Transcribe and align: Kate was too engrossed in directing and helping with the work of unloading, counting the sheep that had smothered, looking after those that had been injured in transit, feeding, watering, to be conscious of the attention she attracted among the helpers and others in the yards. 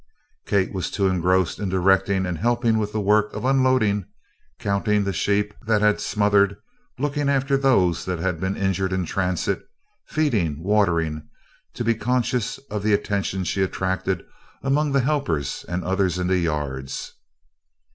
Kate 0.47 0.73
was 0.73 0.89
too 0.89 1.05
engrossed 1.05 1.59
in 1.59 1.69
directing 1.69 2.25
and 2.25 2.39
helping 2.39 2.79
with 2.79 2.91
the 2.91 2.99
work 2.99 3.31
of 3.35 3.45
unloading, 3.45 4.05
counting 4.57 5.03
the 5.03 5.13
sheep 5.13 5.53
that 5.67 5.83
had 5.83 6.01
smothered, 6.01 6.57
looking 6.97 7.29
after 7.29 7.55
those 7.55 8.03
that 8.05 8.17
had 8.17 8.39
been 8.39 8.57
injured 8.57 8.93
in 8.93 9.05
transit, 9.05 9.61
feeding, 10.07 10.57
watering, 10.63 11.29
to 11.75 11.83
be 11.83 11.93
conscious 11.93 12.57
of 12.71 12.81
the 12.81 12.93
attention 12.95 13.43
she 13.43 13.61
attracted 13.61 14.25
among 14.63 14.91
the 14.91 15.01
helpers 15.01 15.63
and 15.69 15.83
others 15.83 16.17
in 16.17 16.25
the 16.25 16.39
yards. 16.39 17.13